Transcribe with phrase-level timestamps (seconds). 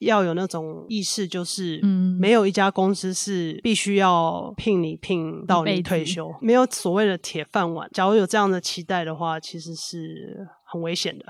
[0.00, 1.80] 要有那种意识，就是
[2.20, 7.88] 没有一家公司是必须要聘你聘到你退休，没有所谓的铁饭碗。
[7.92, 11.24] 假如有这样的期待的话，其实是很危险的。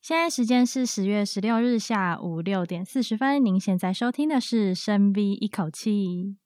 [0.00, 3.44] 现在时间是十月十六日下午六点四十分。
[3.44, 6.38] 您现在收听的是深 V 一口气。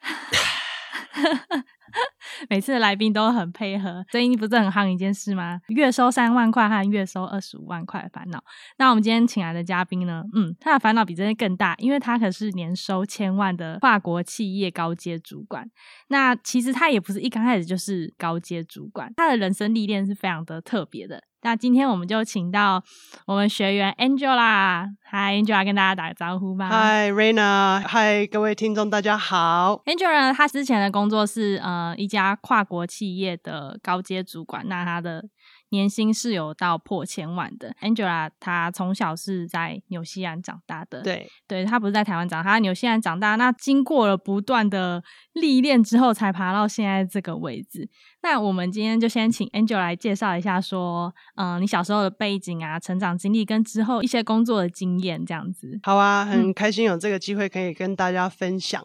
[2.48, 5.60] 每次的来宾都很配合，最近不是很夯一件事吗？
[5.68, 8.42] 月收三万块和月收二十五万块的烦恼。
[8.78, 10.22] 那我们今天请来的嘉宾呢？
[10.34, 15.68] 嗯，他的烦恼比这些更大，因为他可是年收千万的跨国企业高阶主管。
[16.08, 21.22] 那其实他也不是一刚开始就是高阶主管，他的人生历练是非常的特别的。
[21.42, 22.82] 那今天我们就请到
[23.24, 26.68] 我们学员 Angela，嗨 Angela，跟大家打个招呼吧。
[26.68, 29.80] 嗨 Raina，嗨各位听众，大家好。
[29.86, 35.24] Angela 她之前的工作是呃一家跨国企业的高阶主管，那他的。
[35.70, 37.74] 年薪是有到破千万的。
[37.82, 43.36] Angela 她从小是在纽西兰长大的，对，对，她不是在台湾长大，她在纽西兰长大。
[43.36, 47.86] 那经过了不断的历练之后，才爬到现在这个位置。
[48.22, 55.78] 那我们今天就先请 Angela 来介绍一下，说，嗯、呃，你小时候的背景啊，成长经历跟之后一些工作的经验，这样子。
[55.82, 58.82] 好啊，很开心有这个机会可以跟大家分享。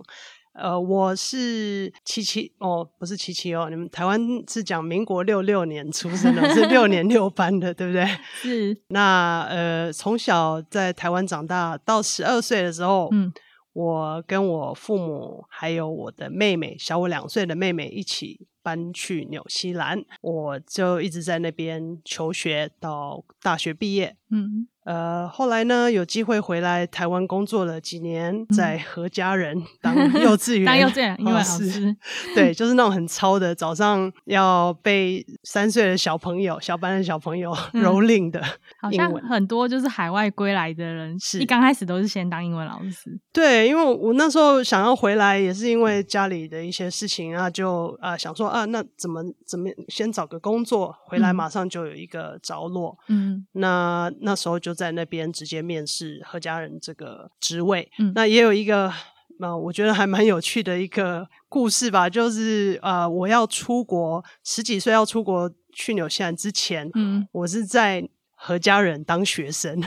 [0.53, 8.05] 呃，我是七七哦，不是七七哦，你们台湾是讲民国六六年出生的，是六年六班的，对不对？
[8.39, 8.77] 是。
[8.89, 13.33] 那呃，从小在台湾长大，到十二岁的时候，嗯，
[13.73, 24.67] 我跟我父母还有我的妹妹，小我两岁的妹妹一起搬去纽西兰，我就一直在那边求学到大学毕业，嗯。
[24.85, 31.95] 呃，后来呢，有机会回来台湾工作了几年，在何家人 当幼稚园，当幼稚园英文老师，
[32.35, 38.43] 对，就是那种很超的，早上要被三岁的小朋友、小班的小朋友蹂躏的。
[38.81, 43.17] 好像很多就是海外归来的人，是一刚开始都是先当英文老师。
[43.31, 52.97] 对，因为我那时候想要回来，也是因为家里的一些事情啊，就啊、呃、想说啊，那怎么怎么先找个工作，回来马上就有一个着落。
[53.07, 54.73] 嗯，那那时候就。
[54.73, 58.91] 在那边直接面试何家人这个职位，嗯，那也有一个，
[59.39, 69.79] 呃，我觉得还蛮有趣的一个故事吧，就是呃，我要出国，十几岁要出国去纽西兰之前，嗯，我是在何家人当学生，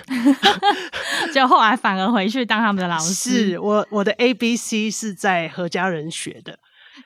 [1.34, 3.12] 就后来反而回去当他们的老师。
[3.12, 6.59] 是我我的 ABC 是在何家人学的。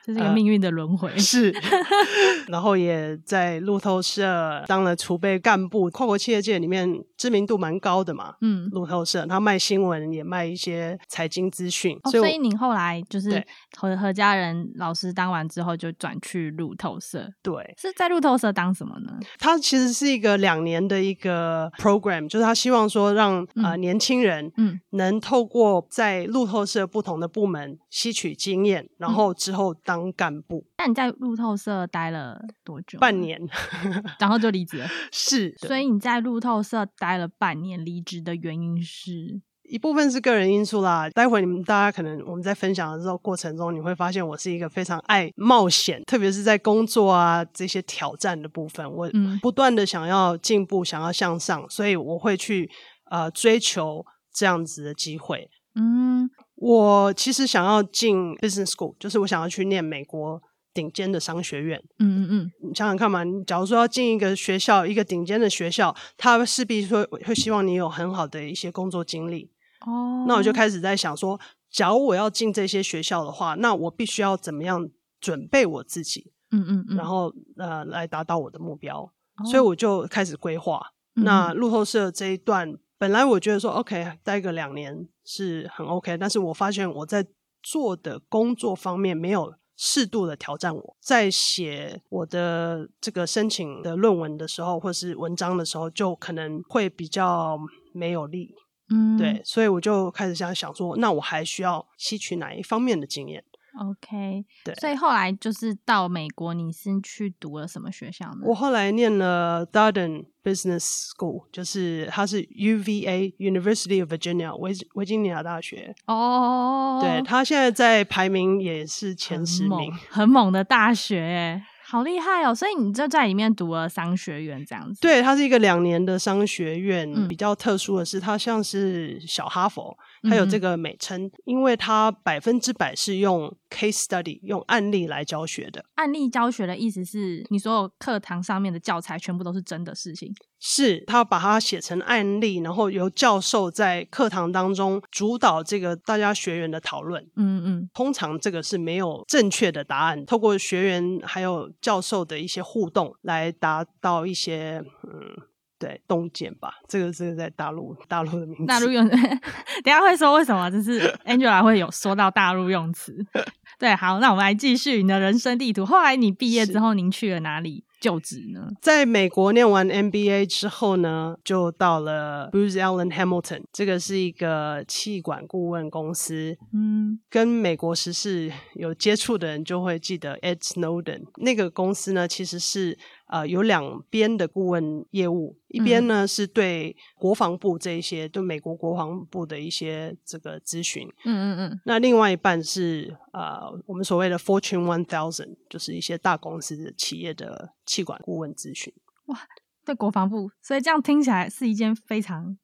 [0.03, 1.53] 这是一个命运的轮回，呃，是。
[2.47, 8.33] 然后也在路透社当了储备干部，跨国企业界里面知名度蛮高的嘛。
[8.41, 11.97] 嗯，路透社他卖新闻，也卖一些财经资讯。
[12.03, 13.43] 哦，所以您后来就是
[13.77, 17.29] 和何家人老师当完之后，就转去路透社。
[17.41, 19.17] 对，是在路透社当什么呢？
[19.39, 29.75] 他其实是一个两年的一个 program，就是他希望说让、嗯、呃年轻人嗯能透过在路透社不同的部门吸取经验，然后之后。
[29.83, 32.99] 当干部，那你在路透社待了多久？
[32.99, 33.39] 半年，
[34.19, 34.87] 然后就离职了。
[35.11, 41.09] 是，所以你在路透社待了半年，离职的原因是一部分是个人因素啦。
[41.09, 49.09] 待会你们大家可能我们在分享的时候过程中，你会发现我是一个非常爱冒险，特别是在工作啊这些挑战的部分，我
[49.41, 52.69] 不断的想要进步，想要向上，所以我会去
[53.09, 55.49] 呃追求这样子的机会。
[55.75, 56.29] 嗯。
[56.61, 60.39] 我其实想要进 business school，就是我想要去念美国
[60.75, 61.83] 顶尖的商学院。
[61.97, 69.49] 嗯嗯嗯，你想想看嘛，你假如说要进一个学校，一个顶尖的学校，他势必说会希望你有很好的一些工作经历。
[69.87, 71.39] 哦，那我就开始在想说，
[71.71, 74.87] 假如我要进这些学校的话，那我必须要怎么样
[75.19, 76.31] 准备我自己？
[76.51, 78.99] 嗯嗯嗯，然后呃，来达到我的目标。
[78.99, 80.79] 哦，所以我就开始规划。
[81.15, 82.77] 嗯，那路透社这一段。
[83.01, 87.25] 本来我觉得说 OK，待个两年是很 OK，但是我发现我在
[87.63, 97.57] 做的工作方面没有适度的挑战我，在写我的这个申请的论文的时候，或是文章的时候，就可能会比较
[97.91, 98.53] 没有力。
[98.91, 103.43] 嗯，对，所以我就开始想想说，那我还需要吸取哪一方面的经验
[103.79, 108.41] ？OK，对，所以后来就是到美国，你是去读了什么学校呢？
[108.43, 115.95] 我后来念了 Darden Business School，就是它是 UVA University of Virginia 维维吉尼亚大学。
[116.07, 121.63] 哦，对，它现在在排名也是前十名，很 猛，很猛的大学。
[121.91, 122.55] 好厉害哦！
[122.55, 125.01] 所以你就在里面读了商学院这样子？
[125.01, 127.11] 对，它是一个两年的商学院。
[127.13, 129.93] 嗯、比较特殊的是，它像是小哈佛，
[130.23, 135.83] 它有这个美称，嗯、因为它百分之百是用 case study 用案例来教学的。
[135.95, 140.33] 案例教学的意思是你所有课堂上面的教材全部都是真的事情。
[140.63, 147.23] 是，他把它写成案例，然后由教授在课堂当中主导这个大家学员的讨论。
[147.35, 155.47] 嗯嗯，通常这个是没有正确的答案，透过学员还有教授的一些互动来达到一些嗯。
[155.81, 158.65] 对，洞见吧，这个这个在大陆大陆的名字。
[158.67, 159.03] 大陆用，
[159.83, 163.17] 等下会说为什么，就是 Angela 会有说到大陆用词。
[163.79, 165.83] 对，好，那我们来继续你的人生地图。
[165.83, 167.83] 后来你毕业之后，您去了哪里？
[168.01, 176.57] 就职呢，在美国念完 MBA 之后呢，就到了 Bruce Allen Hamilton，这个是一个气管顾问公司。
[176.73, 182.97] 嗯，跟美国时事有接触的人就会记得 Ed Snowden 那个公司呢，其实是
[183.31, 191.07] 呃有两边的顾问业务，一边呢、嗯、是对国防部这一些，对美国国防部的一些这个咨询。
[191.25, 197.71] 嗯嗯嗯，那另外一半是呃我们所谓的 Fortune One Thousand，就是一些大公司的企业的。
[197.83, 198.93] 气管顾问咨询，
[199.25, 199.37] 哇，
[199.83, 202.57] 对国防部，所以这样听起来是一件非常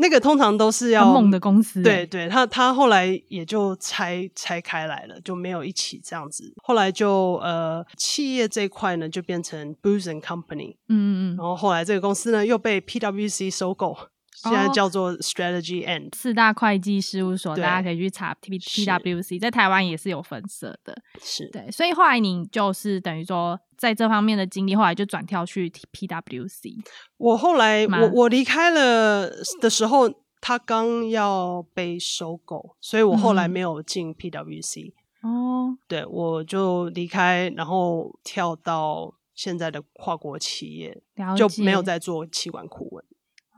[0.00, 6.52] 那个通常都是要梦的公司，对对，他他后来也就拆拆开来了，就没有一起这样子。
[6.62, 13.96] 后来就呃，企业这一块呢，就变成 Booz and Company，嗯嗯嗯，然后后来这个公司呢又被 PwC 收购。
[14.42, 21.70] 现在叫做 Strategy and、哦、四大会计事务所，大家可以去查 T P W C，在台湾也是有分社的，是对。
[21.70, 26.70] 所以后来你就是等于说，在这方面的经历，后来就转跳去 P W C。
[27.18, 30.10] 我后来我我离开了的时候，
[30.40, 34.94] 他刚要被收购，所以我后来没有进 P W C。
[35.22, 41.02] 哦，对，我就离开，然后跳到现在的跨国企业，
[41.36, 43.04] 就没有再做企管顾问。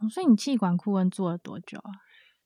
[0.08, 1.90] 所以你气管顾问做了多久啊？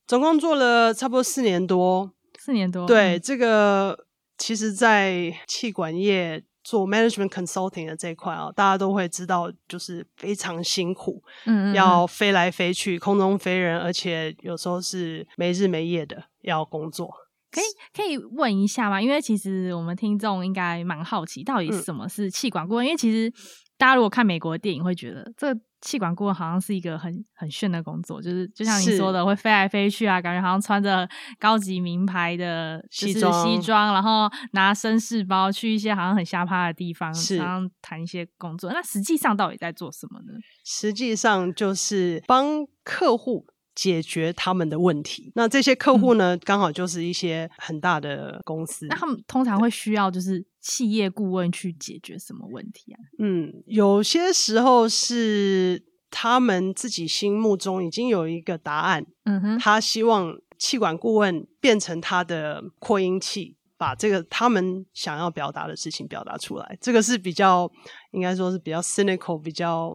[0.07, 2.13] 总共做了差不多四年多。
[2.39, 2.87] 四年多。
[2.87, 4.07] 对，嗯、这个
[4.39, 17.11] 其实，在气管业做 management consulting 的这一块啊，大家都会知道，就是非常辛苦，嗯，嗯，嗯，要飞来飞去，空中飞人，而且有时候是没日没夜的要工作。
[17.51, 19.01] 可以可以问一下吗？
[19.03, 22.85] 因为其实我们听众应该蛮好奇，到底什么是气管顾问？
[22.85, 23.33] 嗯、因为其实
[23.77, 25.53] 大家如果看美国的电影，会觉得这。
[25.87, 38.73] 企管顾问好像是一个很很炫的工作，就是就像你说的，会飞来飞去啊，感觉好像穿着高级名牌的西装，西装，然后拿绅士包去一些好像很瞎趴的地方，然后谈一些工作。
[38.73, 40.35] 那实际上到底在做什么呢？
[40.65, 43.47] 实际上就是帮客户。
[43.77, 45.31] 解决他们的问题。
[45.37, 48.87] 那这些客户呢，刚、嗯、好就是一些很大的公司。
[48.87, 52.99] 那他们通常会需要就是企业顾问去解决什么问题啊？
[53.19, 59.07] 嗯，有些时候是他们自己心目中已经有一个答案。
[59.25, 66.79] 嗯哼，他希望气管顾问变成他的扩音器，把这个他们想要表达的事情表达出来。
[66.81, 67.71] 这个是比较
[68.13, 69.95] 应该说是比较 cynical，比较。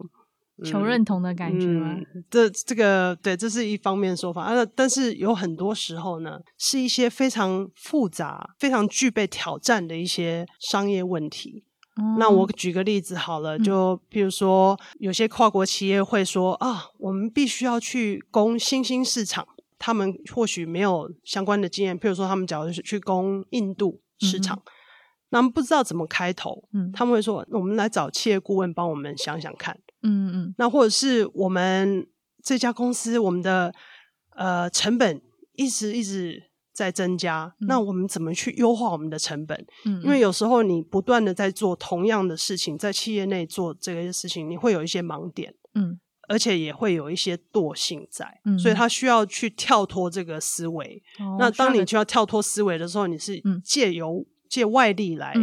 [0.64, 1.96] 求认同的感觉吗？
[2.14, 4.64] 嗯、这这个对，这是一方面说法啊。
[4.74, 11.64] 但是有很多时候呢，是一些非常复杂、非常具备挑战的一些商业问题。
[11.96, 19.46] 嗯、那我举个例子好了，就比如说，有些跨国企业会说啊，我们必须要去攻新兴市场，
[19.78, 21.98] 他们或许没有相关的经验。
[22.00, 24.72] 譬如说，他们假如是去攻印度市场，嗯、
[25.28, 29.78] 那么不知道怎么开头，嗯，他们会说，我们来找企业顾问帮我们想想看。
[30.02, 32.06] 嗯嗯，那或者是我们
[32.42, 33.72] 这家公司，我们的
[34.36, 35.20] 呃成本
[35.54, 39.56] 一直一直在增加，嗯、那我们怎么去优化我们的成本？
[39.84, 51.02] 嗯，嗯，因为有时候你不断的在做同样的事情，在企业内做这个事情，你会有一些盲点，嗯，而且也会有一些惰性在，嗯，所以他需要去跳脱这个思维。
[51.20, 55.34] 哦、那当你就要跳脱思维的时候，你是借由借外力来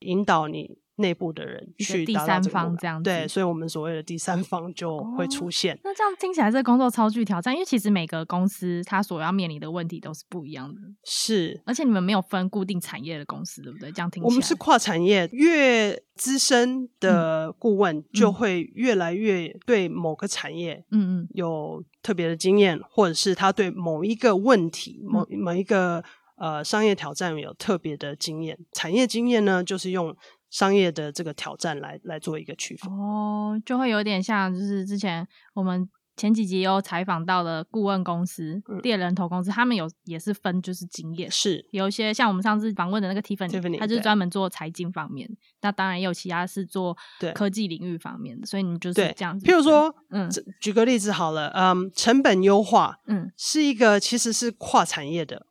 [0.00, 0.81] 引导你。
[1.02, 5.74] 内部的人去第三方这样子，对，所以我们所谓的第三方就会出现。
[5.74, 10.80] 哦，那这样听起来，这个工作超具挑战，因为其实每个公司它所要面临的问题都是不一样的。
[11.04, 13.92] 是，而且你们没有分固定产业的公司，对不对？
[13.92, 26.02] 这样听起来，我们是跨产业，越资深的顾问就会越来越对某个产业，嗯嗯，有特别的经验，或者是他对某一个问题、某某一个
[26.36, 28.58] 呃商业挑战有特别的经验。
[28.72, 30.16] 产业经验呢，就是用。
[30.52, 32.92] 商业的这个挑战来来做一个区分。
[32.92, 41.66] 哦，就会有点像，就是之前我们前几集有采访到的顾问公司猎、嗯、人头公司，他们有也是分就是经验，是。
[41.70, 45.26] 有一些像我们上次访问的那个 Tiffany，他就是专门做财经方面，
[45.62, 46.94] 那当然也有其他是做
[47.34, 49.46] 科技领域方面的，所以你就是这样子。
[49.46, 50.30] 譬如说，嗯，
[50.60, 55.46] 举个例子好了，嗯，成本优化，嗯，是一个其实是跨产业的。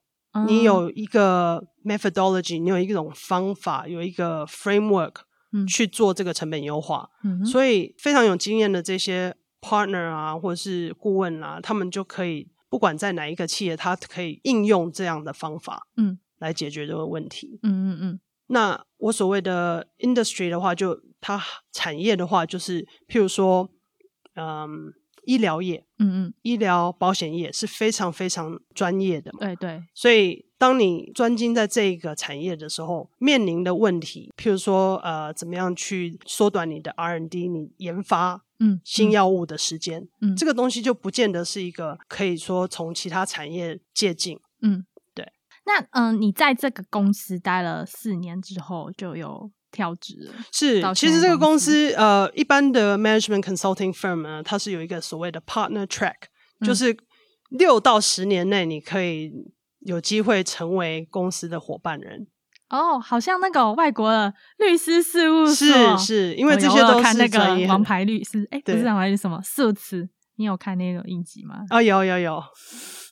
[0.48, 5.16] 你有一个 methodology，你有一种方法，有一个 framework，
[5.68, 7.10] 去做这个成本优化。
[7.24, 17.60] 嗯，所以非常有经验的这些 partner 啊，或者是顾问啊，他们就可以不管在哪一个企业，他可以应用这样的方法，嗯，来解决这个问题。
[17.64, 18.20] 嗯嗯嗯。
[18.48, 21.42] 那我所谓的 industry 的话，就它
[21.74, 23.70] 产业的话，就是譬如说，
[24.36, 24.94] 嗯。
[25.24, 29.84] 医疗业，嗯嗯，医疗保险业是非常非常专业的嘛，对对。
[29.94, 45.32] 所以，当你专精在这个产业的时候，面临的问题，譬如说，呃，怎么样去缩短你的 R N D，你研发，嗯，新药物的时间，嗯，这个东西就不见得是一个可以说从其他产业借鉴，嗯，对。
[45.66, 49.52] 那，嗯、呃，你在这个公司待了四年之后，就有。
[49.72, 50.16] 跳职
[50.52, 56.16] 是，其实这个公司呃，一般的 management consulting firm 呢，它是有一个所谓的 partner track，
[56.60, 56.96] 嗯，就是
[57.50, 59.32] 六到十年内你可以
[59.80, 62.28] 有机会成为公司的伙伴人。
[62.70, 70.08] 哦，好像那个外国的律师事务所，是是，因为这些都是看那个王牌律师，哎，不是王牌律师什么，Suits，
[70.42, 71.64] 你有看那个印集吗？
[71.70, 72.44] 哦，有有有。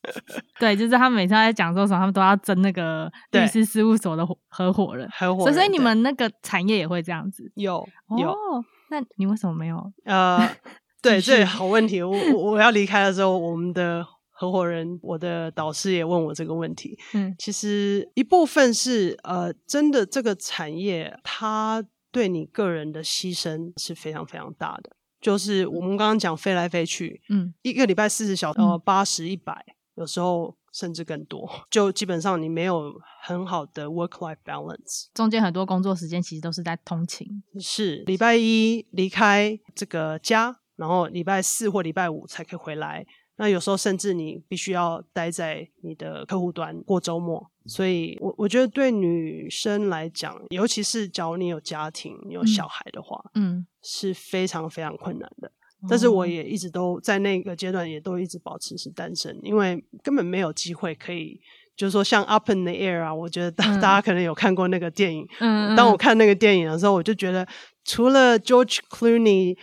[0.59, 5.53] 对，就是他们每次在讲座的时候，他们都要争那个律师事务所的合伙人，合伙人。
[5.53, 7.51] 所以你们那个产业也会这样子？
[7.55, 8.65] 有有、哦。
[8.89, 9.93] 那你为什么没有？
[10.05, 10.39] 呃，
[11.00, 12.01] 对，这好问题。
[12.01, 16.98] 我我要离开的时候，我们的合伙人，我的导师也问我这个问题。
[17.13, 24.89] 嗯，其实一部分是呃，真的这个产业，它对你个人的牺牲是非常非常大的。
[25.21, 29.65] 就是我们刚刚讲飞来飞去，嗯，一个礼拜四十小时，呃，八十一百。
[29.95, 37.27] 有时候甚至更多， 就基本上你没有很好的 work-life balance，中间很多工作时间其实都是在通勤。
[37.59, 43.05] 是礼拜一离开这个家，然后礼拜四或礼拜五才可以回来。
[43.39, 47.50] 那有时候甚至你必须要待在你的客户端过周末。
[47.65, 55.50] 所以我我觉得对女生来讲，尤其是假如你有家庭、有小孩的话，嗯，是非常非常困难的。
[55.88, 61.39] 但是我也一直都在那个阶段，也都一直保持是单身，因为根本没有机会可以，
[61.77, 65.25] 就是说像《Up in the Air》啊，我觉得大大家可能有看过那个电影。
[65.39, 67.48] 嗯，当我看那个电影的时候，我就觉得
[67.86, 69.55] 除了 George Clooney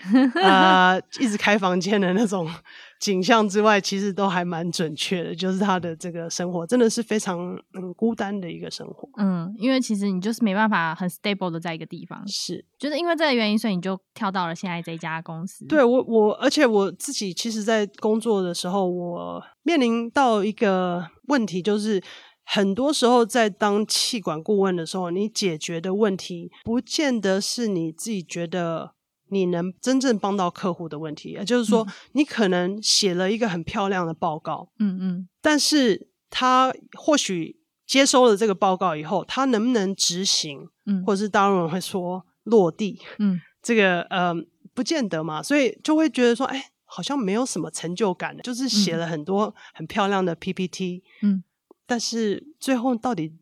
[0.42, 2.48] 啊、 呃，一直开房间的那种。
[2.98, 9.08] 景象之外，其实都还蛮准确的，就是他的这个生活真的是非常嗯孤单的一个生活。
[9.18, 15.66] 嗯，因为其实你就是没办法很 stable 的在一个地方，是，就是因为这个原因，所以你就跳到了现在这家公司。
[15.66, 22.02] 对，我我，而且我自己其实，在工作的时候，我面临到一个问题，就是
[22.44, 28.95] 很多时候在当气管顾问的时候，你解决的问题，不见得是你自己觉得。
[29.28, 44.34] 你能真正帮到客户的问题，也就是说，你可能写了一个很漂亮的报告，嗯嗯，但是他或许接收了这个报告以后，他能不能执行，嗯，或者是当然会说落地，嗯， 这个呃
[44.74, 51.42] 不见得嘛，所以就会觉得说，哎，好像没有什么成就感，就是写了很多很漂亮的 PPT，嗯，
[51.86, 53.32] 但是最后到底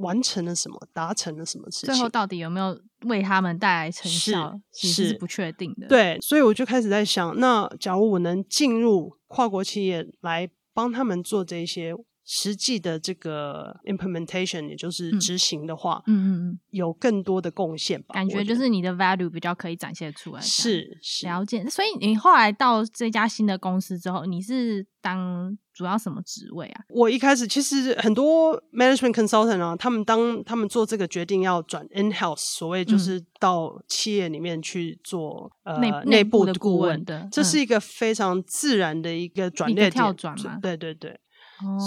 [0.00, 1.94] 完成了什么，达成了什么事情？
[1.94, 2.78] 最后到底有没有？
[3.06, 5.86] 为他们带来成效是，不确定的。
[5.88, 11.94] 对，所以我就开始在想，那假如我能进入跨国企业来帮他们做这些
[12.32, 18.14] 实际的这个 implementation，也就是执行的话，嗯嗯嗯，有更多的贡献吧。
[18.14, 20.40] 感觉就是你的 value 比较可以展现出来。
[20.40, 21.68] 是，是了解。
[21.68, 25.58] 所以你后来到这家新的公司之后，你是当。
[25.72, 26.84] 主要什么职位啊？
[26.90, 40.58] 我一开始其实很多 management consultant 啊，他们当他们做这个决定要转 in house，所谓就是到企业里面去做、嗯、呃内部的顾问的，这是一个非常自然的一个转捩点，跳转嘛。
[40.60, 41.18] 对对对。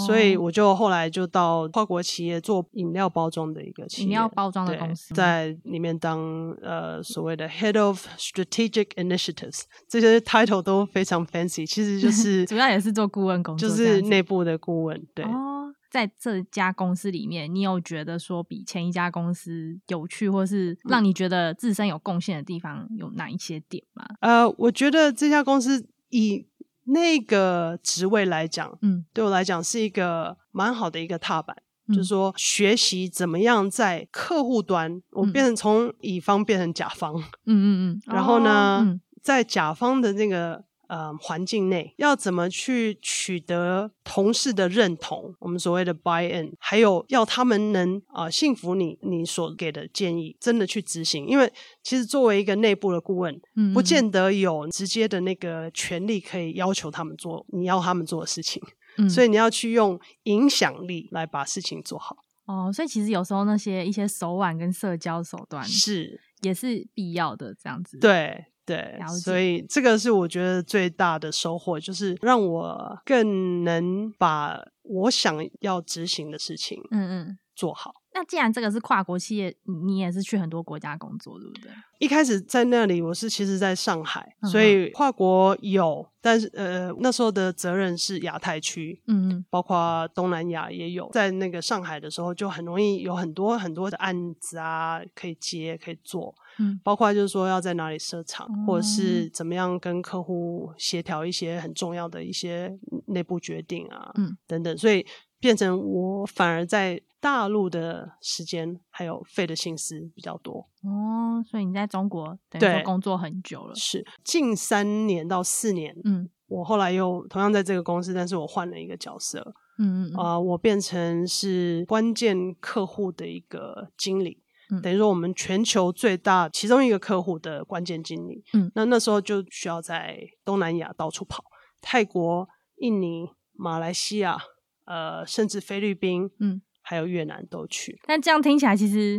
[0.06, 15.06] 所以我就后来就到跨国企业做饮料包装的一个企业，饮料包装的公司，在里面当呃所谓的 Head of Strategic Initiatives，这些 title 都非常 fancy，其实就 是主要也是做顾问工作，就是内部的顾问。
[15.14, 24.04] 对哦，在这家公司里面，你有觉得说比前一家公司有趣，或是让你觉得自身有贡献的地方有哪一些点吗？
[24.20, 26.46] 呃，我觉得这家公司以
[26.84, 31.56] 那个职位来讲，嗯，对我来讲是一个蛮好的一个踏板，
[31.88, 51.26] 嗯、就是说学习怎么样在客户端，嗯、我变成从乙方变成甲方，嗯嗯嗯，然后呢，在甲方的那个呃环境内，要怎么去取得同事的认同，我们所谓的 buy in，还有要他们能啊、呃、信服你你所给的建议，真的去执行。
[51.26, 58.62] 因为其实作为一个内部的顾问，嗯，不见得有直接的那个权利可以要求他们做你要他们做的事情，
[58.98, 62.16] 嗯，所以你要去用影响力来把事情做好。
[62.46, 67.98] 哦，所以其实有时候那些一些手腕跟社交手段是也是必要的，这样子。
[67.98, 77.92] 对对，所以这个是我觉得最大的收获，就是让我更能把我想要执行的事情，嗯嗯，做好。
[78.14, 79.54] 那既然这个是跨国企业，
[79.84, 81.70] 你也是去很多国家工作，对不对？
[81.98, 91.10] 一开始在那里，我是其实在上海，嗯、所以跨国有，但是呃那时候的责任是亚太区，嗯嗯，包括东南亚也有。
[91.12, 102.72] 在那个上海的时候，就很容易有很多很多的案子啊可以接可以做，嗯，包括就是说要在哪里设厂，嗯、或者是怎么样跟客户协调一些很重要的一些
[103.06, 105.04] 内部决定啊，嗯等等，所以
[105.44, 107.02] 变成我反而在。
[107.24, 115.96] 大陆的时间还有费的心思比较多哦，所以你在中国等于说工作很久了，是近三年到四年。
[116.04, 119.54] 嗯，我后来又同样在这个公司，但是我换了一个角色。
[119.78, 128.44] 嗯嗯啊、呃，我变成是关键客户的一个经理，嗯、等于说我们全球最大其中一个客户的关键经理。
[128.52, 131.42] 嗯，那那时候就需要在东南亚到处跑，
[131.80, 132.46] 泰国、
[132.76, 134.36] 印尼、马来西亚，
[134.84, 136.30] 呃，甚至菲律宾。
[136.40, 136.62] 嗯。
[136.86, 139.18] 还有越南都去，但这样听起来，其实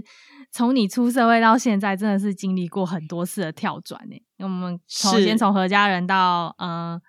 [0.51, 4.15] 从你出社会到现在，真的是经历过很多次的跳转呢。
[4.37, 7.01] 我们从先从何家人到呃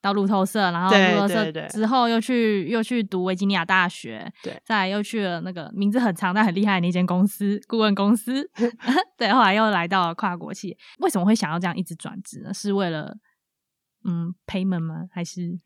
[0.00, 8.50] 到路透社，然后路透社之后又去又去读维吉尼亚大学，对，再来又去了那个名字很长但很厉害的那间公司顾问公司
[9.16, 10.76] 对，后来又来到了跨国企业。
[10.98, 12.52] 为什么会想要这样一直转职呢？
[12.52, 13.16] 是为了
[14.04, 15.04] 嗯 payment 吗？
[15.12, 15.60] 还是？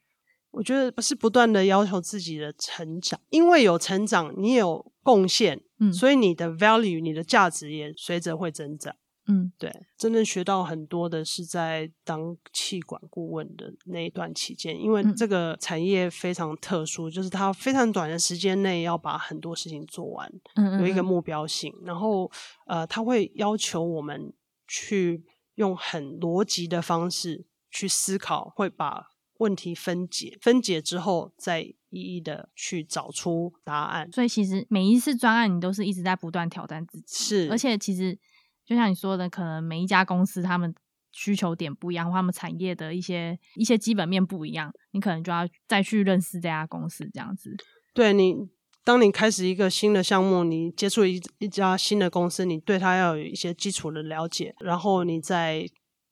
[0.54, 8.94] 我觉得不是不断的要求自己的成长，因为有成长，你也有贡献，嗯，所以你的 value，你的价值也随着会增长，
[9.26, 22.30] 嗯，对，真正学到很多的是在当气管顾问的那一段期间，因为这个产业非常特殊，就是它非常短的时间内要把很多事情做完，嗯，有一个目标性，然后
[22.66, 24.32] 呃，他会要求我们
[24.68, 25.24] 去
[25.56, 29.08] 用很逻辑的方式去思考，会把。
[29.44, 34.10] 问题分解，分解之后再一一的去找出答案。
[34.10, 37.04] 所以其实每一次专案，你都是一直在不断挑战自己。
[37.14, 38.18] 是，而且其实
[38.64, 40.74] 就像你说的，可能每一家公司他们
[41.12, 47.54] 需求点不一样，或他们产业的一些一些基本面不一样，你可能就要再去认识这家公司这样子。
[47.92, 48.34] 对你，
[48.82, 55.66] 当你开始一个新的项目，你接触一一家新的公司，你对它要有一些基础的了解，然后你再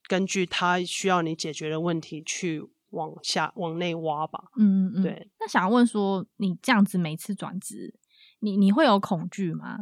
[0.07, 2.61] 根据它需要你解决的问题去。
[2.93, 5.29] 往下往内挖吧，嗯嗯，对。
[5.39, 7.93] 那想问说，你这样子每次转职，
[8.39, 9.77] 你你会有恐惧吗？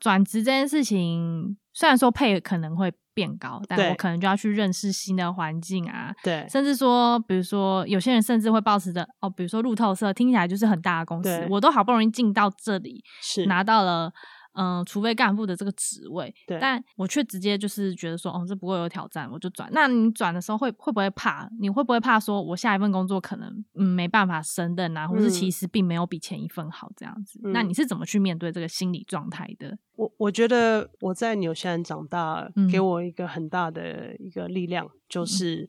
[0.00, 6.46] 转职这件事情，虽然说配可能会变高，但我可能就要去认识新的环境啊，对。
[6.48, 14.12] 甚至说，比如说有些人甚至会抱持着哦，比如说路透社听起来就是很大的公司，我都好不容易进到这里，是拿到了。
[14.54, 19.68] 嗯，除非干部的这个职位，对，但我却直接就是觉得说，哦，这不会有挑战，我就转。
[19.72, 21.50] 那你转的时候会会不会怕？
[21.60, 27.40] 你会不会怕说，我下一份工作可能嗯没办法升任啊，或是其实并没有比前一份好这样子？
[27.44, 29.76] 嗯、那你是怎么去面对这个心理状态的？
[29.96, 35.68] 我我觉得我在纽西兰长大，给我一个很大的一个力量，嗯、就是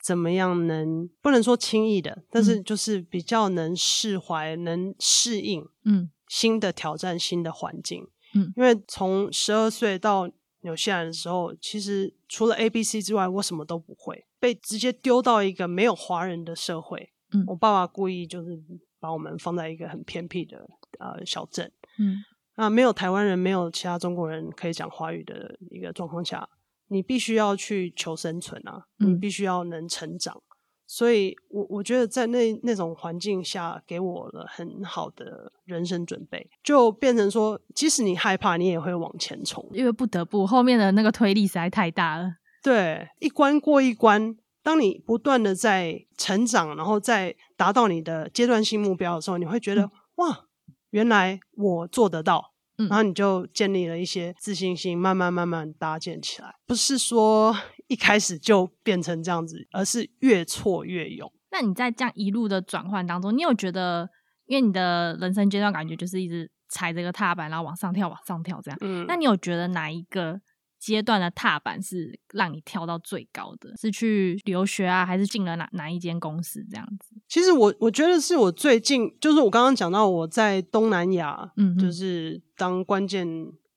[0.00, 8.06] 怎么样能不能说轻易的，但是就是比较能释怀、能适应嗯新的挑战、新的环境。
[8.34, 17.12] 嗯，因为从十二岁到纽西兰的时候，其实除了 A、B、C 之外，我什么都不会，被直接丢到一个没有华人的社会。
[17.32, 18.60] 嗯，我爸爸故意就是
[18.98, 21.70] 把我们放在一个很偏僻的呃小镇。
[21.98, 22.16] 嗯，
[22.56, 26.48] 啊，没有台湾人，没有其他中国人可以讲华语的一个状况下，
[26.88, 30.42] 你必须要去求生存啊，你必须要能成长。
[30.92, 42.32] 所以我我觉得在那那种环境下，给我了很好的人生准备，就变成说，即使你害怕，你也会往前冲，因为不得不后面的那个推力实在太大了。
[42.60, 50.46] 对，一关过一关，当你不断的在成长，然后再达到你的阶段性目标的时候，你会觉得、嗯、哇，
[50.90, 52.50] 原来我做得到。
[52.88, 56.54] 然后你就建立了一些自信心，慢慢慢慢搭建起来。
[56.66, 57.54] 不是说
[57.90, 61.30] 一开始就变成这样子，而是越挫越勇。
[61.50, 64.08] 那你在这样一路的转换当中，你有觉得，
[64.46, 68.78] 因为你的人生阶段感觉就是一直踩这个踏板，然后往上跳，往上跳这样。
[68.80, 69.04] 嗯。
[69.08, 70.40] 那你有觉得哪一个
[70.78, 73.76] 阶段的踏板是让你跳到最高的？
[73.76, 77.16] 是去留学啊，还是进了哪哪一间公司这样子？
[77.28, 83.26] 其实我我觉得是我最近，就是我刚刚讲到我在东南亚，嗯，就是当关键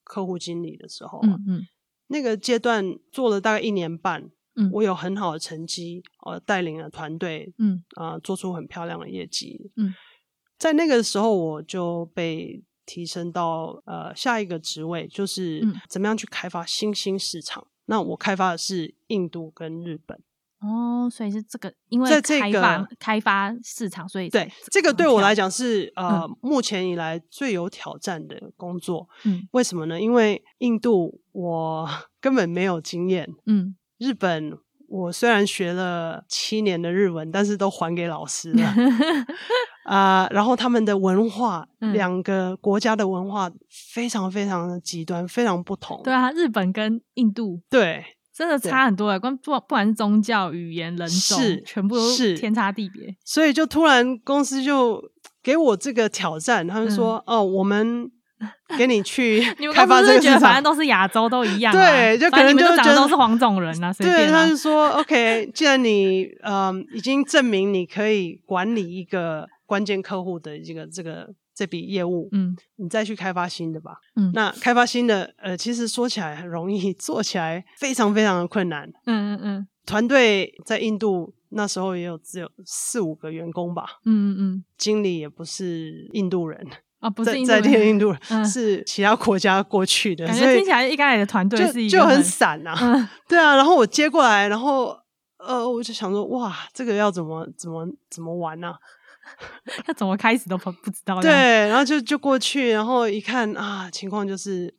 [0.03, 1.61] 客户经理的时候，嗯嗯，
[2.13, 9.93] 那个阶段做了大概一年半，嗯，我有很好的成绩，呃，带领了团队，嗯啊，呃，做出很漂亮的业绩，嗯，
[10.57, 12.63] 在那个时候我就被。
[12.85, 17.63] 提升到呃下一个职位，就是怎么样去开发新兴市场。
[17.63, 20.21] 嗯、那我开发的是印度跟日本。
[20.63, 29.07] 哦，所以是这个，因为在这个开发市场，所以对这个对我来讲是呃、嗯、目前以来最有挑战的工作。
[29.25, 29.99] 嗯，为什么呢？
[29.99, 31.87] 因为印度我
[32.21, 33.29] 根本没有经验。
[33.45, 34.57] 嗯，日本。
[34.89, 38.63] 我虽然学了七年的日文，但是都还给老师了
[39.85, 40.29] 啊、呃。
[40.29, 43.51] 然后他们的文化，嗯、两个国家的文化
[43.95, 45.99] 非常非常的极端，非常不同。
[46.03, 49.19] 对啊，日本跟印度，对，真的差很多啊。
[49.19, 53.15] 关不不管是宗教、语言、人种，全部都是天差地别。
[53.23, 55.01] 所以就突然公司就
[55.41, 58.11] 给我这个挑战，他们说：“嗯、哦，我们。”
[58.77, 59.39] 给你去
[59.71, 63.93] 开发这个市场，反正都是亚洲都一样， 对，就可能就觉得都是黄种人啊。
[63.97, 73.97] 对，他就说，OK，既然你嗯已经证明你可以管理一个关键客户的这个这个这笔业务，嗯，你再去开发新的吧。
[74.15, 78.89] 嗯，那开发新的，呃，其实说起来很容易，做起来非常非常的困难。
[79.05, 83.85] 嗯嗯嗯，团队在印度那时候也有只有四五个员工吧。
[84.05, 86.67] 嗯嗯嗯，经理也不是印度人。
[86.99, 92.79] 啊， 不是在在印度，嗯、是其他国家过去的，感觉听起来一开始的团队是一个就很散呐、啊。
[92.81, 94.97] 嗯、对啊，然后我接过来，然后
[95.37, 98.75] 呃，我就想说，哇，这个要怎么怎么怎么玩呢、啊？
[99.87, 101.21] 要怎么开始都不不知道。
[101.21, 104.73] 对，然后就就过去，然后一看啊，情况就是。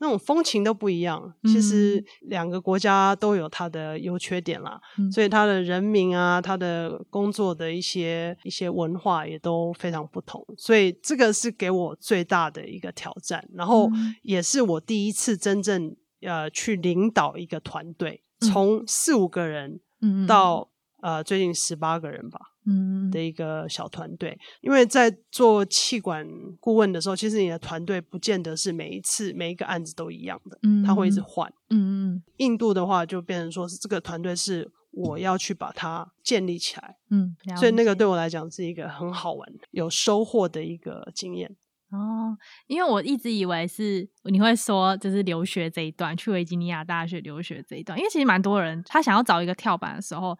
[0.00, 13.90] 那种风情都不一样，其实两个国家都有它的优缺点啦，嗯、所以它的人民啊，它的工作的一些一些文化也都非常不同，所以这个是给我最大的一个挑战，然后
[14.22, 19.80] 也是我第一次真正呃去领导一个团队，从四五个人
[20.28, 20.70] 到
[21.02, 22.40] 呃最近十八个人吧。
[22.70, 26.28] 嗯，的一个小团队，因为在做气管
[26.60, 32.22] 顾问的时候，其实你的团队不见得是每一次每一个案子都一样的，嗯，他会一直换，嗯嗯。
[32.36, 41.56] 印度的话就变成说是这个团队是我要去把它建立起来，嗯，所以那个对我来讲是一个很好玩、有收获的一个经验。
[41.90, 50.38] 哦，因为我一直以为是你会说就是留学这一段，去维吉尼亚大学留学这一段，因为其实蛮多人他想要找一个跳板的时候。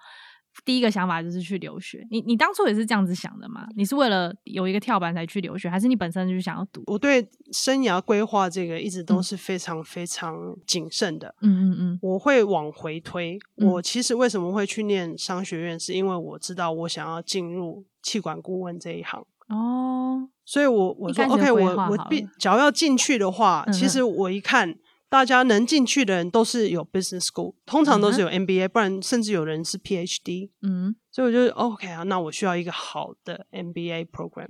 [0.65, 2.07] 第一个想法就是去留学。
[2.11, 3.67] 你你当初也是这样子想的吗？
[3.77, 6.83] 你是为了有一个跳板才去留学，还是你本身就是想要读？
[6.87, 11.35] 我对生涯规划这个一直都是非常非常谨慎的。
[11.43, 13.39] 嗯嗯嗯，我会往回推。
[13.57, 19.25] 嗯、我其实为什么会去念商学院，是因为我知道我想要进入气管顾问这一行。
[19.49, 24.77] 哦，所以我我说 OK，我我必只要要进去的话，嗯、其实我一看。
[25.09, 30.51] 大家能进去的人都是有 business school，通常都是有 MBA，、嗯、不然甚至有人是 PhD。
[30.63, 34.49] 嗯，所以我就 OK 啊，那我需要一个好的 MBA program，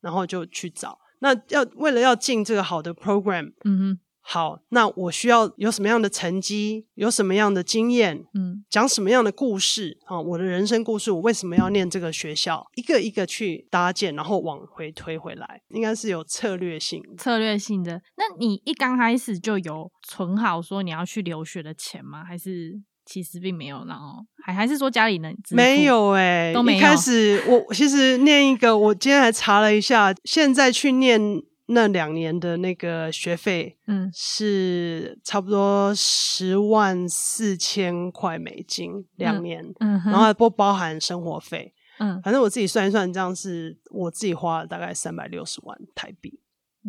[0.00, 0.98] 然后就去找。
[1.20, 4.00] 那要为了要进这个好的 program，嗯哼。
[4.28, 10.20] 好，那我需要有什么样的成绩，有什么样的经验，嗯，讲什么样的故事啊？
[10.20, 12.66] 我的人生故事，我为什么要念这个学校？
[12.74, 18.02] 一个一个去搭建，然后往回推回来，应该是有策略性、策略性的。
[18.16, 22.24] 那你一刚开始就有存好说你要去留学的钱吗？
[22.24, 23.84] 还是其实并没有？
[23.86, 26.50] 然后还还是说家里能没有、欸？
[26.50, 26.78] 哎，都没有。
[26.78, 31.40] 一开始我其实念一个，我今天还查了一下，现在去念。
[31.68, 46.40] 那两年的那个学费，嗯，是差不多十万四千块美金两年，嗯，然后不包含生活费，嗯，反正我自己算一算，这样是我自己花了大概三百六十万台币，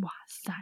[0.01, 0.53] 哇塞！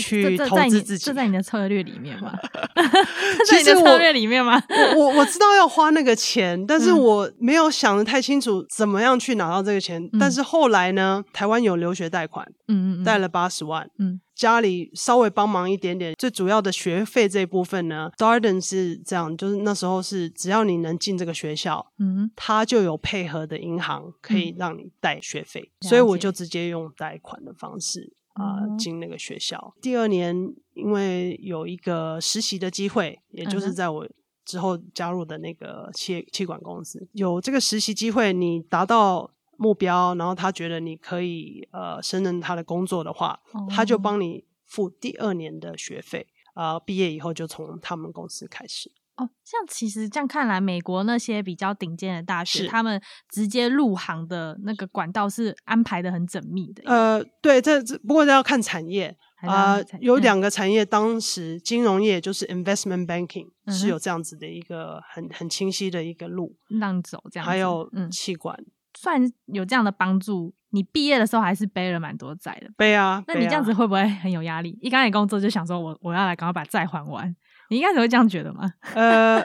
[0.00, 2.38] 去投资自己，这在你的策略里面吗？
[3.48, 4.62] 在你的策略里面吗？
[4.96, 10.02] 我我我知道要花那个钱，但是我没有想得太清楚怎么样去拿到这个钱。
[10.12, 16.14] 嗯、但是后来呢，台湾有留学贷款，嗯嗯，贷了八十万，嗯，家里稍微帮忙一点点。
[16.18, 28.12] 最主要的学费这一部分呢，Darden 是这样，就是那时候是只要你能进这个学校，嗯，他就有配合的银行可以让你贷学费，嗯、所以我就直接用贷款的方式。
[28.34, 34.08] 啊，进那个学校，第二年因为有一个实习的机会，也就是在我
[34.44, 48.90] 之后加入的那个企企管公司，有这个实习机会，你达到目标，然后他觉得你可以呃胜任他的工作的话，他就帮你付第二年的学费呃毕业以后就从他们公司开始。
[49.16, 56.82] 哦，像其实这样看来，美国那些比较顶尖的大学，他们直接入行的那个管道是安排的很缜密的。
[56.86, 68.58] 呃，对，这这不过这要看产业啊、呃，有两个产业，当时金融业就是 investment banking、嗯、是有这样子的一个很很清晰的一个路让走，这样子还有气管，
[68.98, 70.52] 算有这样的帮助。
[70.70, 73.22] 你毕业的时候还是背了蛮多债的，背啊。
[73.28, 74.76] 那你这样子会不会很有压力？
[74.82, 77.32] 一刚开始工作就想说我我要来赶快把债还完。
[77.74, 78.72] 你一开始会这样觉得吗？
[78.94, 79.44] 呃，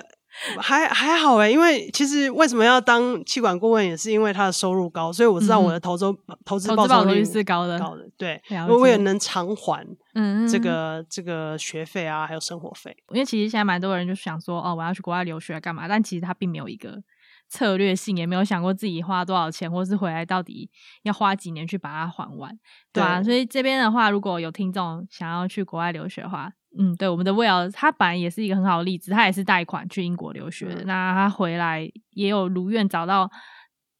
[0.62, 8.39] 还还好诶，因为其实为什么要当气管顾问，也是因为他的收入高，所以我知道我的投资、嗯、投资报酬率是高的，高的对，
[8.70, 12.96] 我也能偿还嗯这个这个学费啊，还有生活费。
[13.10, 15.88] 因为其实现在蛮多人就想说，哦，我要去国外留学干嘛？
[15.88, 17.02] 但其实他并没有一个
[17.50, 20.70] 策略性，也没有想过自己花多少钱，或是回来到底
[21.02, 22.52] 要花几年去把它还完，
[22.94, 23.24] 对吧？
[23.24, 30.84] 所以这边的话，如果有听众想要去国外留学的话，嗯，对，我们的 Will 他本来也是一个很好的例子，他也是贷款去英国留学的。
[30.84, 33.27] 嗯、那他回来也有如愿找到，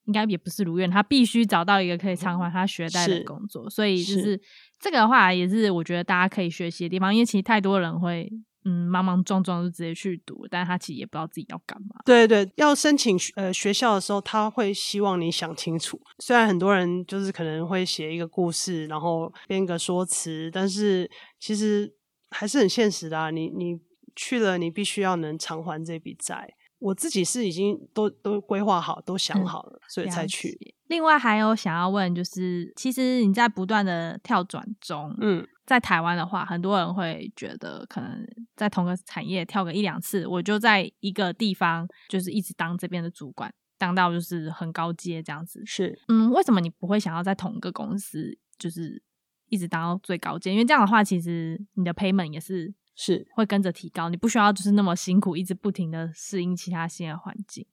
[0.06, 3.68] 应该也不是如愿，他必须找到一个可以偿还他学贷的工作。
[3.68, 4.42] 所以就是，是
[4.80, 8.32] 这个的话，也是我觉得大家可以学习的地方，因为其实太多人会
[8.66, 11.96] 嗯莽莽撞撞就直接去读，但是他其实也不知道自己要干嘛。
[12.06, 16.00] 对对，要申请呃学校的时候，他会希望你想清楚。
[16.20, 21.96] 虽然很多人就是可能会写一个故事，然后编个说辞，但是其实。
[22.32, 23.32] 还是很现实的啊！
[23.32, 23.80] 你你
[24.16, 26.56] 去了，你必须要能偿还这笔债。
[26.80, 30.58] 我自己是已经都都规划好，都想好了，嗯，所以才去。
[30.88, 45.62] 另外还有想要问，就是其实你在不断的跳转中，嗯，在台湾的话，很多人会觉得可能在同个产业跳个一两次，我就在一个地方就是一直当这边的主管，当到就是很高阶这样子。
[45.66, 49.04] 是，嗯，为什么你不会想要在同一个公司就是？
[49.50, 57.66] 一直当到最高阶，因为这样的话，其实你的 payment 也是是会跟着提高，你不需要就是那么辛苦，一直不停的适应其他新的环境。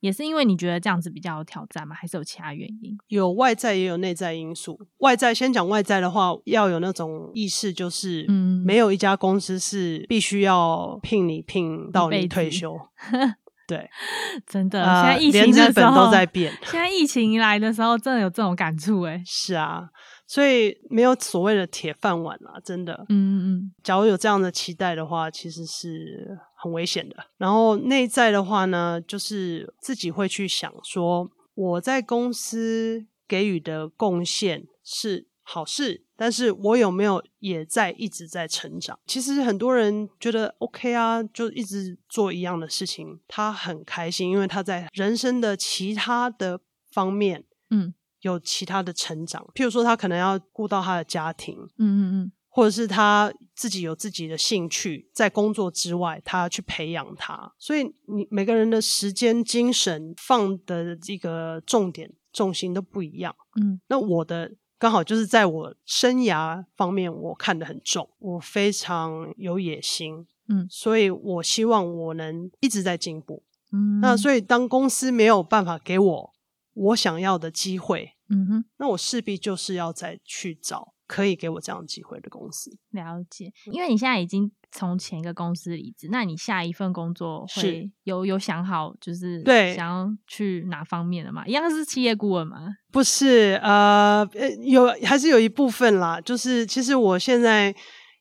[0.00, 1.96] 也是因为你觉得这样子比较有挑战吗？
[1.96, 2.94] 还是有其他原因？
[3.08, 4.78] 有外在也有内在因素。
[4.98, 12.78] 外在先讲外在的话，要有那种意识，就是嗯，没有一家公司是必须要聘你聘到你退休。
[13.66, 13.88] 对，
[14.46, 16.52] 真的，现在疫情的时候，连日本都在变。
[16.64, 19.22] 现在疫情来的时候，真的有这种感触诶。
[19.24, 19.88] 是啊。
[20.26, 23.04] 所以没有所谓的铁饭碗啦，真的。
[23.08, 27.16] 嗯嗯，假如有这样的期待的话，其实是很危险的。
[27.36, 38.98] 然后内在的话呢，就是自己会去想说，我在公司给予的贡献是好事，但是我有没有也在一直在成长？
[39.06, 46.60] 其实很多人觉得 OK 啊，就一直做一样的事情，他很开心，因为他在人生的其他的
[46.90, 47.92] 方面，嗯。
[48.24, 57.52] 有其他的成长，譬如说他可能要顾到他的家庭，嗯嗯嗯，或者是他自己有自己的兴趣，在工作之外，他去培养他。
[57.58, 63.34] 所以你每个人的时间、精神放的这个重点、重心都不一样。
[63.60, 70.26] 嗯，那我的刚好就是在我生涯方面，我看得很重，我非常有野心。
[70.48, 73.42] 嗯，所以我希望我能一直在进步。
[73.72, 76.33] 嗯，那所以当公司没有办法给我
[76.74, 82.70] 我想要的机会，嗯哼，那我势必就是要再去找可以给我这样机会的公司。
[82.90, 91.46] 了解，因为你现在已经从前一个公司离职，那你下一份工作会有有想好，就是对想要去哪方面的吗？
[91.46, 92.66] 一样是企业顾问吗？
[92.90, 94.28] 不是，呃，
[94.62, 96.20] 有还是有一部分啦。
[96.20, 97.74] 就是其实我现在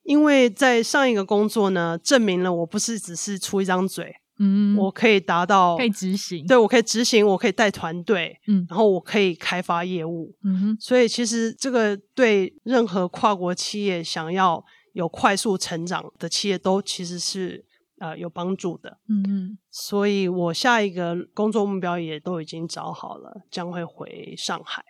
[0.04, 4.16] 因为在上一个工作呢，证明了我不是只是出一张嘴。
[4.40, 17.64] 嗯，我可以达到可以执行，对，我可以执行，我可以带团队，嗯，然后我可以开发业务，嗯哼，所以其实这个对任何跨国企业想要有快速成长的企业都其实是
[18.00, 24.84] 呃有帮助的，嗯嗯，所以我下一个工作目标也都已经找好了，将会回上海。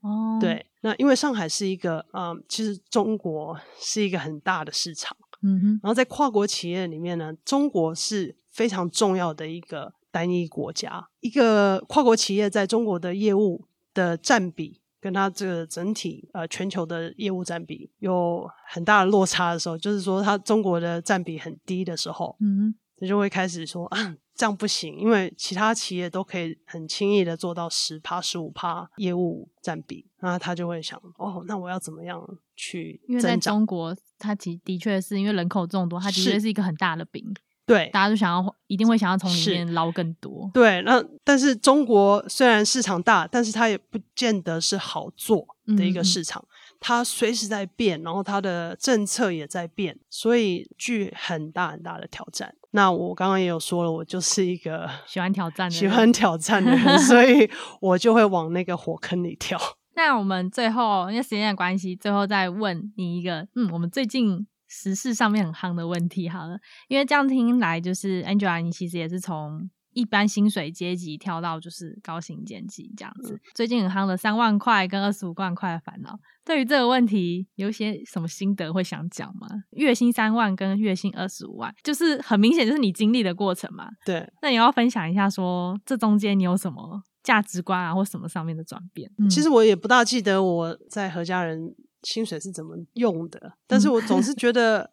[0.00, 8.34] 哦，对，那因为上海是一个，嗯、呃，其实中国是一个很大的市场，嗯哼，然后在跨国企业里面呢，中国是。
[8.56, 32.98] 非常重要的一个单一国家，一个跨国企业在中国的业务的占比，跟它这个整体呃全球的业务占比有很大的落差的时候，就是说它中国的占比很低的时候，嗯，它就会开始说啊，这样不行，因为其他企业都可以很轻易的做到十趴、十五趴业务占比，那他就会想，哦，那我要怎么样去？
[33.06, 37.22] 因为在中国，它其实的确是因为人口众多，它的确是一个很大的饼。
[37.66, 40.48] 对，大家都想要，一定会想要从里面捞更多。
[40.54, 45.44] 对，那但是中国虽然市场大，但是它也不见得是好做
[45.76, 46.40] 的一个市场。
[46.48, 52.54] 嗯、它随时在变，然后它的政策也在变，所以具很大很大的挑战。
[52.70, 57.50] 那我刚刚也有说了，我就是一个 喜欢挑战的人，喜欢挑战的人，所以
[57.80, 59.58] 我就会往那个火坑里跳。
[59.96, 69.70] 那我们最后因为时间的关系，最后再问你一个，嗯，我们最近时事上面很夯的问题好了，因为这样听来就是 Angela，你其实也是从。
[69.96, 79.48] 一般薪水阶级跳到就是高薪阶级这样子，嗯、最近很夯的三万块跟二十五万块的烦恼，对于这个问题有些什么心得会想讲吗？
[79.70, 83.88] 月薪三万跟月薪二十五万，就是很明显就是你经历的过程嘛。
[84.04, 89.10] 对，那你要分享一下说这中间你有什么价值观啊或什么上面的转变？
[89.16, 91.74] 嗯、其实我也不大记得我在何家人
[92.06, 94.90] 薪水是怎么用的，但是我总是 觉得。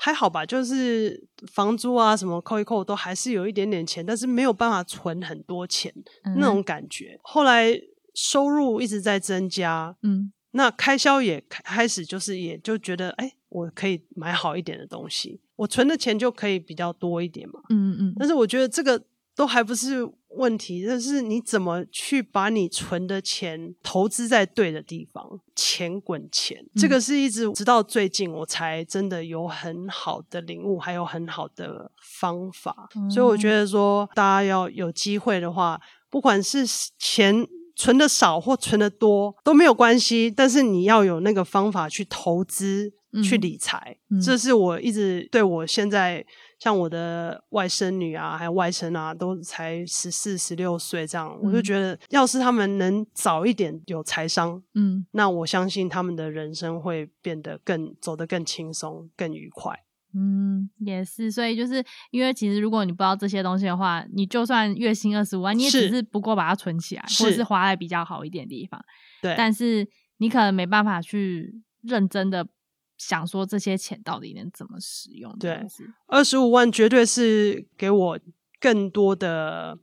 [0.00, 5.92] 还好吧，就是房租啊什么扣一扣，都还是有一点点钱，但是没有办法存很多钱、
[6.22, 7.18] 嗯、那种感觉。
[7.24, 7.76] 后来
[8.14, 18.14] 收入一直在增加，嗯，那开销也开始就是也就觉得，哎，我可以买好一点的东西，我存的钱就可以比较多一点嘛，嗯嗯。
[18.20, 19.02] 但是我觉得这个。
[19.38, 20.04] 都还不是
[20.36, 26.58] 问题，就是你怎么去把你存的钱投资在对的地方，钱滚钱。
[26.62, 32.88] 嗯、这个是一直直到最近我才真的有很好的领悟，还有很好的方法。
[32.94, 36.64] 嗯、所以我觉得说，大家要有机会的话，不管是
[36.98, 43.96] 钱存的少或存的多都没有关系，但是你要有那个方法去投资、嗯、去理财。
[44.10, 46.24] 嗯、这是我一直对我现在。
[46.58, 59.72] 像我的外甥女啊，还有外甥啊，都才十四、十六岁这样，嗯、我就觉得，要是他们能早一点有财商，嗯，那我相信他们的人生会变得更走得更轻松、更愉快。
[60.14, 68.84] 嗯，也是，所以就是因为其实如果你不知道这些东西的话，你就算月薪二十五万，你也只是不过把它存起来，或者是花在比较好一点的地方。
[69.22, 72.48] 对，但是你可能没办法去认真的。
[72.98, 75.34] 想说这些钱到底能怎么使用？
[75.38, 75.64] 对，
[76.06, 78.20] 二十五万绝对是给我
[78.60, 79.78] 更多的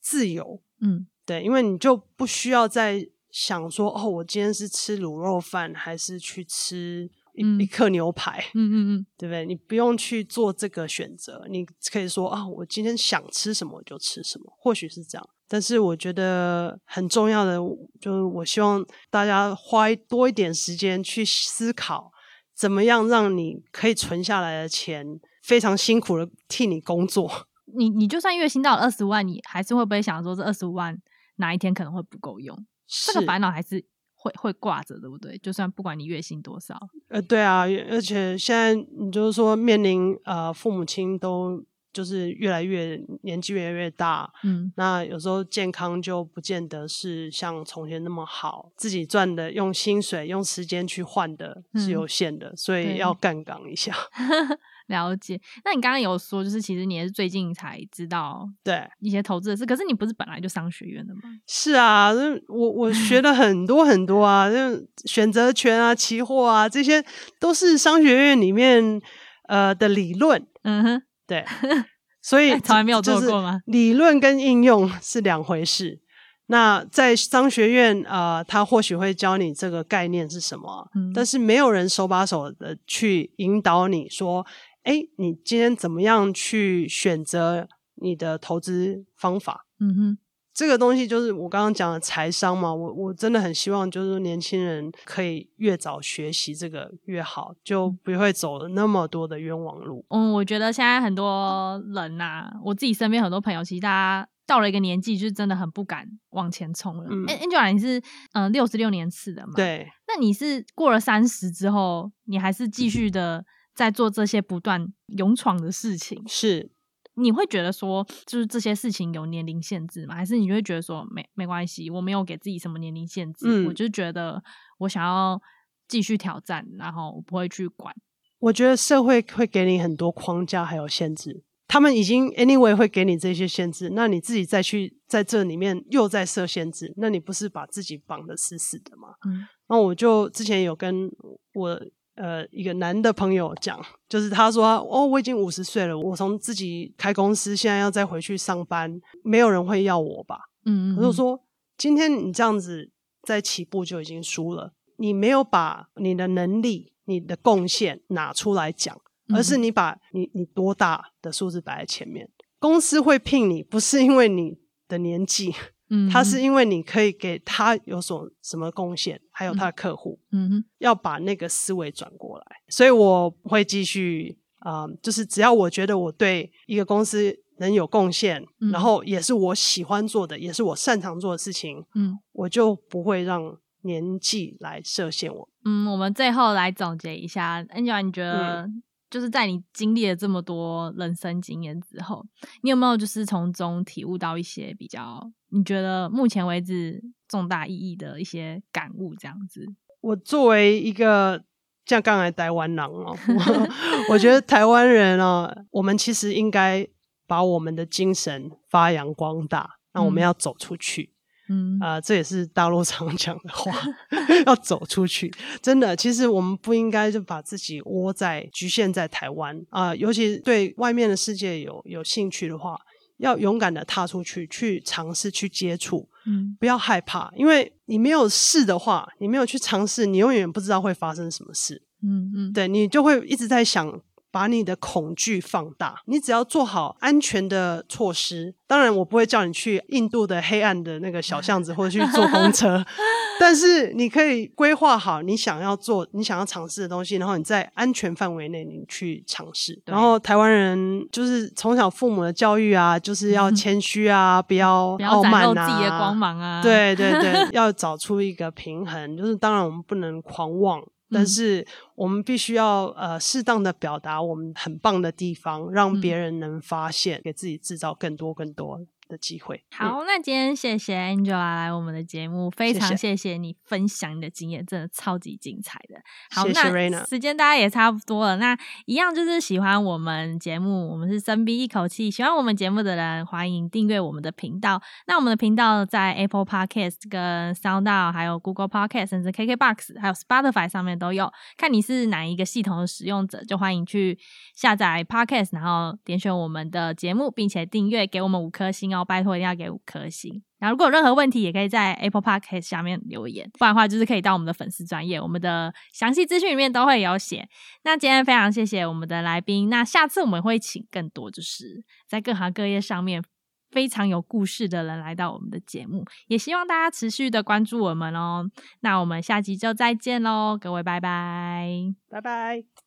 [0.00, 0.62] 自由。
[0.80, 8.42] 嗯，对，因为你就不需要再想说哦，我今天是吃卤肉饭还是去吃一、嗯、一克牛排？
[8.54, 9.44] 嗯嗯嗯，对不对？
[9.44, 15.28] 你不用去做这个选择，你可以说啊、哦，我今天想吃什么我就吃什么，或许是这样。
[15.48, 17.56] 但是我觉得很重要的
[18.00, 22.10] 就是，我希望大家花多一点时间去思考。
[22.56, 27.30] 怎么样让你可以存下来的钱非常辛苦的替你工作？
[27.76, 30.96] 你你就算月薪到了二十万，你还是会不会想说这二十五万
[31.36, 32.56] 哪一天可能会不够用？
[32.86, 35.36] 这个烦恼还是会会挂着，对不对？
[35.38, 41.64] 就算不管你月薪多少，呃，对啊，而且现在你就是说面临呃父母亲都。
[41.96, 48.70] 就是越来越年纪越来越大，嗯，那有时候健康就不见得是像从前那么好。
[48.76, 53.94] 自己赚的用薪水用时间去换的是有限的，嗯、所以要干岗一下。
[54.88, 55.40] 了解。
[55.64, 61.22] 那你刚刚有说，就是其实你也是最近才知道对一些投资的事，可是你不是本来就商学院的吗？
[61.46, 62.12] 是啊，
[62.48, 67.02] 我我学了很多很多啊，就选择权啊、期货啊，这些
[67.40, 69.00] 都是商学院里面
[69.48, 70.46] 呃的理论。
[70.62, 71.02] 嗯哼。
[71.26, 71.44] 对，
[72.22, 73.60] 所以从来没有做过吗？
[73.66, 76.00] 理论跟应用是两回事。
[76.48, 84.46] 那在商学院，呃，他或许会教你这个概念是什么，嗯、但是没有人手把手的去引导你说，
[84.84, 89.66] 哎，你今天怎么样去选择你的投资方法？
[89.80, 90.18] 嗯哼。
[90.56, 100.02] 这个东西就是我刚刚讲的财商嘛，我我真的很希望就是年轻人可以越早学习这个越好，就不会走了那么多的冤枉路。
[100.08, 107.04] 嗯，我觉得现在很多人呐、啊，我自己身边很多朋友，其实大家到了一个年纪，就是真的很不敢往前冲了。
[107.10, 108.00] 嗯，Angela，你是
[108.32, 109.52] 嗯六十六年次的嘛？
[109.56, 109.86] 对。
[110.08, 116.22] 那你是过了三十之后，你还是继续的在做这些不断勇闯的事情？
[116.26, 116.70] 是。
[117.18, 120.14] 你会觉得说，就是这些事情有年龄限制吗？
[120.14, 124.42] 还是你会觉得说，没没关系，我没有给自己什么年龄限制，嗯、我就觉得
[124.78, 125.40] 我想要
[125.88, 127.94] 继续挑战，然后我不会去管。
[128.38, 139.14] 我觉得社会会给你很多框架还有限制，他们已经 anyway 会给你这些限制，那你自己再去在这里面又在设限制，那你不是把自己绑得死死的吗？
[139.26, 141.10] 嗯，那我就之前有跟
[141.54, 141.80] 我。
[142.16, 150.38] 呃，一个男的朋友讲，就是他说，哦，我已经五十岁了，我从自己开公司，现在要再回去上班，没有人会要我吧？
[150.64, 151.38] 嗯，我就说，
[151.76, 152.90] 今天你这样子
[153.22, 158.98] 在起步就已经输了，你没有把你的能力、你的贡献拿出来讲，
[159.34, 162.28] 而是你把你你多大的数字摆在前面。
[162.58, 164.58] 公司会聘你，不是因为你
[164.88, 165.54] 的年纪，
[165.88, 185.48] 嗯，他是因为你可以给他有所什么贡献，还有他的客户，嗯哼，要把那个思维转过来，所以我会继续啊、呃，就是只要我觉得我对一个公司能有贡献，嗯、然后也是我喜欢做的，也是我擅长做的事情，嗯，我就不会让年纪来设限我。
[185.64, 188.62] 嗯，我们最后来总结一下，Angela，你觉得？
[188.62, 192.26] 嗯就是在你经历了这么多人生经验之后，
[192.64, 195.22] 你有没有就是从中体悟到一些比较
[195.56, 199.14] 你觉得目前为止重大意义的一些感悟？
[199.14, 199.66] 这样子，
[200.00, 201.42] 我作为一个
[201.86, 203.68] 像刚才台湾人哦，我，
[204.14, 206.86] 我觉得台湾人哦，我们其实应该
[207.26, 211.02] 把我们的精神发扬光大，那我们要走出去。
[211.02, 211.16] 嗯
[211.48, 213.72] 嗯啊、呃，这也是大陆常讲的话，
[214.46, 215.32] 要走出去。
[215.62, 219.96] 真的，其实我们不应该就把自己窝在、局限在台湾啊、呃。
[219.96, 222.76] 尤其对外面的世界有有兴趣的话，
[223.18, 226.08] 要勇敢的踏出去，去尝试，去接触。
[226.26, 231.82] 嗯，不要害怕，因为你没有试的话，你没有去尝试，你永远不知道会发生什么事。
[232.02, 234.00] 嗯嗯，对，你就会一直在想。
[234.36, 238.54] 把你的恐惧放大，你只要做好安全的措施。
[238.66, 242.84] 当然，我不会叫你去印度的黑暗的那个小巷子，或者去坐公车。
[243.40, 249.80] 但是，你可以规划好你想要做、你想要尝试的东西，然后你在安全范围内你去尝试。
[249.86, 256.60] 然后，台湾人就是从小父母的教育啊，就是要 谦虚啊，不要傲慢啊，自己的光芒啊。
[256.62, 259.16] 对对对， 要找出一个平衡。
[259.16, 260.82] 就是当然，我们不能狂妄。
[261.10, 269.62] 但是我们必须要呃适当的表达我们很棒的地方，让别人能发现，给自己制造更多更多的机会。
[269.70, 276.00] 好，那今天谢谢 Angela 来我们的节目，非常谢谢你分享你的经验，真的超级精彩的。
[276.30, 276.90] 好，谢谢 Raina。
[276.90, 282.10] 那时间大家也差不多了，那一样就是喜欢我们节目，我们是深吸一口气。
[282.10, 284.80] 喜欢我们节目的人，欢迎订阅我们的频道。
[285.06, 291.30] 那我们的频道在 Apple Podcast、跟 SoundOn 还有 Google Podcast，甚至 KKBox，还有 Spotify 上面都有。
[291.56, 294.18] 看你是哪一个系统的使用者，就欢迎去
[294.54, 298.95] 下载 Podcast，然后点选我们的节目，并且订阅，给我们五颗星哦。
[299.04, 307.48] 拜托一定要给五颗星，然后如果有任何问题，也可以在 Apple Podcast 下面留言，不然的话就是可以到我们的粉丝专页，我们的详细资讯里面都会有写。
[307.84, 313.22] 那今天非常谢谢我们的来宾，那下次我们会请更多就是在各行各业上面
[313.70, 318.48] 非常有故事的人来到我们的节目，也希望大家持续的关注我们哦。
[318.80, 321.68] 那我们下集就再见喽，各位拜拜，
[322.08, 322.85] 拜拜。